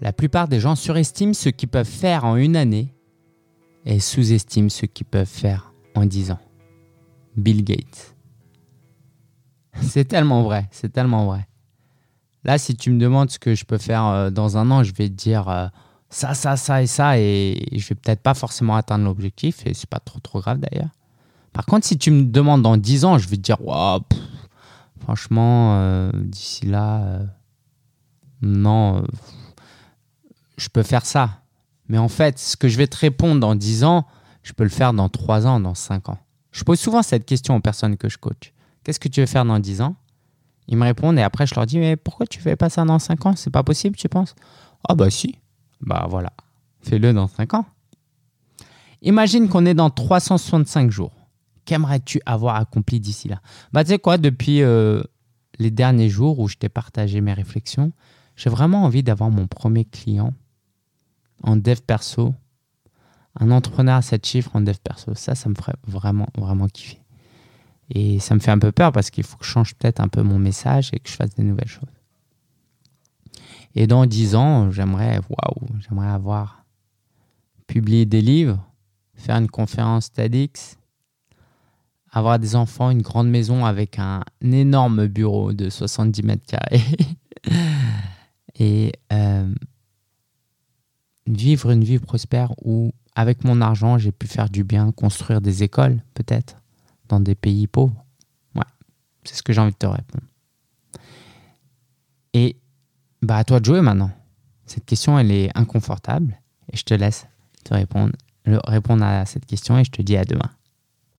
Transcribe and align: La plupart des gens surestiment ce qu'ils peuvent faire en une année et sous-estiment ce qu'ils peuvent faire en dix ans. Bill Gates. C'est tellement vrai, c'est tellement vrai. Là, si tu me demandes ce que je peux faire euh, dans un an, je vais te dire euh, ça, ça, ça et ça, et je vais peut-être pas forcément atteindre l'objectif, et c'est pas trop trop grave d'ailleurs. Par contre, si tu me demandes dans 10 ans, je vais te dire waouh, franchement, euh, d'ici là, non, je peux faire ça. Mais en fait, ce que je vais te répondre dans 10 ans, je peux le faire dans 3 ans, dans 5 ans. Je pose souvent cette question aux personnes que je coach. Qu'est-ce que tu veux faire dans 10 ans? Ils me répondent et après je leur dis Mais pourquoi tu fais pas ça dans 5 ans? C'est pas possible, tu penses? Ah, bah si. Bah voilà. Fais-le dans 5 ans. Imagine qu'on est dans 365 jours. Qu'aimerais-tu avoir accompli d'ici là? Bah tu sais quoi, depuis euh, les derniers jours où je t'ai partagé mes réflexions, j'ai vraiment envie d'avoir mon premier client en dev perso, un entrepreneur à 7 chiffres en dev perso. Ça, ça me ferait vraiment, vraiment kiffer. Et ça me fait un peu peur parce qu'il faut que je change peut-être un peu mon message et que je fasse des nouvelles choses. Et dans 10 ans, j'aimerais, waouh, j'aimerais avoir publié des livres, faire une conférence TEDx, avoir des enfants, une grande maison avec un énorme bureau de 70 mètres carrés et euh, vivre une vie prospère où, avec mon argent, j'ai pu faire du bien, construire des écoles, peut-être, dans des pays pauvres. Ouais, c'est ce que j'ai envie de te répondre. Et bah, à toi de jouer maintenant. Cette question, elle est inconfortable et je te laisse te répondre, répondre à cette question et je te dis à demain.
La 0.00 0.12
plupart 0.12 0.48
des 0.48 0.60
gens 0.60 0.76
surestiment 0.76 1.34
ce 1.34 1.48
qu'ils 1.48 1.68
peuvent 1.68 1.86
faire 1.86 2.24
en 2.24 2.36
une 2.36 2.56
année 2.56 2.94
et 3.84 4.00
sous-estiment 4.00 4.68
ce 4.68 4.86
qu'ils 4.86 5.06
peuvent 5.06 5.26
faire 5.26 5.72
en 5.94 6.04
dix 6.04 6.30
ans. 6.30 6.38
Bill 7.36 7.64
Gates. 7.64 8.14
C'est 9.80 10.04
tellement 10.04 10.42
vrai, 10.42 10.68
c'est 10.70 10.92
tellement 10.92 11.26
vrai. 11.26 11.46
Là, 12.44 12.58
si 12.58 12.74
tu 12.74 12.90
me 12.90 12.98
demandes 12.98 13.30
ce 13.30 13.38
que 13.38 13.54
je 13.54 13.64
peux 13.64 13.78
faire 13.78 14.06
euh, 14.06 14.30
dans 14.30 14.56
un 14.56 14.70
an, 14.70 14.82
je 14.82 14.92
vais 14.92 15.08
te 15.08 15.14
dire 15.14 15.48
euh, 15.48 15.66
ça, 16.10 16.34
ça, 16.34 16.56
ça 16.56 16.82
et 16.82 16.86
ça, 16.86 17.18
et 17.18 17.68
je 17.72 17.88
vais 17.88 17.94
peut-être 17.94 18.22
pas 18.22 18.34
forcément 18.34 18.74
atteindre 18.74 19.04
l'objectif, 19.04 19.66
et 19.66 19.74
c'est 19.74 19.88
pas 19.88 20.00
trop 20.00 20.18
trop 20.20 20.40
grave 20.40 20.58
d'ailleurs. 20.58 20.90
Par 21.52 21.66
contre, 21.66 21.86
si 21.86 21.98
tu 21.98 22.10
me 22.10 22.24
demandes 22.24 22.62
dans 22.62 22.76
10 22.76 23.04
ans, 23.04 23.18
je 23.18 23.28
vais 23.28 23.36
te 23.36 23.42
dire 23.42 23.60
waouh, 23.60 24.00
franchement, 25.00 25.78
euh, 25.78 26.10
d'ici 26.14 26.66
là, 26.66 27.20
non, 28.42 29.04
je 30.58 30.68
peux 30.68 30.82
faire 30.82 31.06
ça. 31.06 31.42
Mais 31.88 31.98
en 31.98 32.08
fait, 32.08 32.38
ce 32.38 32.56
que 32.56 32.68
je 32.68 32.76
vais 32.76 32.86
te 32.86 32.96
répondre 32.96 33.40
dans 33.40 33.54
10 33.54 33.84
ans, 33.84 34.06
je 34.42 34.52
peux 34.52 34.64
le 34.64 34.70
faire 34.70 34.92
dans 34.92 35.08
3 35.08 35.46
ans, 35.46 35.60
dans 35.60 35.74
5 35.74 36.10
ans. 36.10 36.18
Je 36.52 36.64
pose 36.64 36.78
souvent 36.78 37.02
cette 37.02 37.24
question 37.24 37.56
aux 37.56 37.60
personnes 37.60 37.96
que 37.96 38.08
je 38.08 38.18
coach. 38.18 38.52
Qu'est-ce 38.84 39.00
que 39.00 39.08
tu 39.08 39.20
veux 39.20 39.26
faire 39.26 39.44
dans 39.44 39.58
10 39.58 39.80
ans? 39.80 39.96
Ils 40.66 40.76
me 40.76 40.84
répondent 40.84 41.18
et 41.18 41.22
après 41.22 41.46
je 41.46 41.54
leur 41.54 41.64
dis 41.64 41.78
Mais 41.78 41.96
pourquoi 41.96 42.26
tu 42.26 42.40
fais 42.40 42.56
pas 42.56 42.68
ça 42.68 42.84
dans 42.84 42.98
5 42.98 43.26
ans? 43.26 43.36
C'est 43.36 43.50
pas 43.50 43.62
possible, 43.62 43.96
tu 43.96 44.08
penses? 44.08 44.34
Ah, 44.86 44.94
bah 44.94 45.08
si. 45.10 45.38
Bah 45.80 46.06
voilà. 46.10 46.32
Fais-le 46.82 47.12
dans 47.12 47.28
5 47.28 47.54
ans. 47.54 47.66
Imagine 49.02 49.48
qu'on 49.48 49.64
est 49.64 49.74
dans 49.74 49.90
365 49.90 50.90
jours. 50.90 51.12
Qu'aimerais-tu 51.64 52.20
avoir 52.26 52.56
accompli 52.56 53.00
d'ici 53.00 53.28
là? 53.28 53.40
Bah 53.72 53.84
tu 53.84 53.90
sais 53.90 53.98
quoi, 53.98 54.18
depuis 54.18 54.62
euh, 54.62 55.02
les 55.58 55.70
derniers 55.70 56.08
jours 56.08 56.38
où 56.40 56.48
je 56.48 56.56
t'ai 56.56 56.68
partagé 56.68 57.20
mes 57.20 57.32
réflexions, 57.32 57.92
j'ai 58.36 58.50
vraiment 58.50 58.84
envie 58.84 59.02
d'avoir 59.02 59.30
mon 59.30 59.46
premier 59.46 59.84
client 59.84 60.34
en 61.42 61.56
dev 61.56 61.80
perso, 61.80 62.34
un 63.38 63.50
entrepreneur 63.50 63.96
à 63.96 64.02
7 64.02 64.24
chiffres 64.26 64.50
en 64.54 64.60
dev 64.60 64.76
perso. 64.82 65.14
Ça, 65.14 65.34
ça 65.34 65.48
me 65.48 65.54
ferait 65.54 65.76
vraiment, 65.86 66.28
vraiment 66.36 66.66
kiffer. 66.68 67.00
Et 67.90 68.18
ça 68.18 68.34
me 68.34 68.40
fait 68.40 68.50
un 68.50 68.58
peu 68.58 68.72
peur 68.72 68.92
parce 68.92 69.10
qu'il 69.10 69.24
faut 69.24 69.38
que 69.38 69.44
je 69.44 69.50
change 69.50 69.74
peut-être 69.74 70.00
un 70.00 70.08
peu 70.08 70.22
mon 70.22 70.38
message 70.38 70.90
et 70.92 70.98
que 70.98 71.08
je 71.08 71.14
fasse 71.14 71.34
des 71.34 71.42
nouvelles 71.42 71.68
choses. 71.68 71.88
Et 73.74 73.86
dans 73.86 74.06
10 74.06 74.34
ans, 74.34 74.70
j'aimerais, 74.70 75.20
waouh, 75.28 75.68
j'aimerais 75.80 76.08
avoir 76.08 76.64
publié 77.66 78.06
des 78.06 78.20
livres, 78.20 78.62
faire 79.14 79.36
une 79.36 79.48
conférence 79.48 80.12
TEDx, 80.12 80.76
avoir 82.10 82.38
des 82.38 82.56
enfants, 82.56 82.90
une 82.90 83.02
grande 83.02 83.28
maison 83.28 83.64
avec 83.64 83.98
un 83.98 84.22
énorme 84.42 85.06
bureau 85.06 85.52
de 85.52 85.70
70 85.70 86.22
mètres 86.22 86.46
carrés 86.46 86.82
et 88.58 88.92
euh, 89.12 89.54
vivre 91.36 91.70
une 91.70 91.84
vie 91.84 91.98
prospère 91.98 92.52
où, 92.62 92.92
avec 93.14 93.44
mon 93.44 93.60
argent, 93.60 93.98
j'ai 93.98 94.12
pu 94.12 94.26
faire 94.26 94.48
du 94.48 94.64
bien, 94.64 94.92
construire 94.92 95.40
des 95.40 95.62
écoles, 95.62 96.02
peut-être, 96.14 96.60
dans 97.08 97.20
des 97.20 97.34
pays 97.34 97.66
pauvres. 97.66 98.04
Ouais, 98.54 98.62
c'est 99.24 99.34
ce 99.34 99.42
que 99.42 99.52
j'ai 99.52 99.60
envie 99.60 99.72
de 99.72 99.76
te 99.76 99.86
répondre. 99.86 100.24
Et 102.34 102.56
bah, 103.22 103.36
à 103.36 103.44
toi 103.44 103.60
de 103.60 103.64
jouer 103.64 103.80
maintenant. 103.80 104.10
Cette 104.66 104.84
question, 104.84 105.18
elle 105.18 105.30
est 105.30 105.50
inconfortable 105.56 106.38
et 106.72 106.76
je 106.76 106.84
te 106.84 106.94
laisse 106.94 107.26
te 107.64 107.74
répondre, 107.74 108.12
répondre 108.44 109.04
à 109.04 109.24
cette 109.24 109.46
question 109.46 109.78
et 109.78 109.84
je 109.84 109.90
te 109.90 110.02
dis 110.02 110.16
à 110.16 110.24
demain. 110.24 110.50